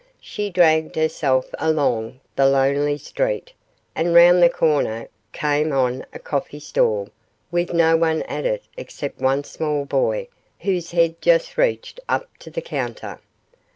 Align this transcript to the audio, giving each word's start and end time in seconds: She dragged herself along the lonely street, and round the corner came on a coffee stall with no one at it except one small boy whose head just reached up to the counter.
She 0.19 0.49
dragged 0.49 0.95
herself 0.95 1.53
along 1.59 2.21
the 2.35 2.47
lonely 2.47 2.97
street, 2.97 3.53
and 3.93 4.15
round 4.15 4.41
the 4.41 4.49
corner 4.49 5.07
came 5.31 5.71
on 5.71 6.07
a 6.11 6.17
coffee 6.17 6.59
stall 6.59 7.09
with 7.51 7.71
no 7.71 7.95
one 7.95 8.23
at 8.23 8.43
it 8.47 8.63
except 8.77 9.21
one 9.21 9.43
small 9.43 9.85
boy 9.85 10.27
whose 10.61 10.89
head 10.89 11.21
just 11.21 11.55
reached 11.55 11.99
up 12.09 12.27
to 12.39 12.49
the 12.49 12.61
counter. 12.63 13.19